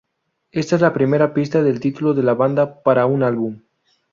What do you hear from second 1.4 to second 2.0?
de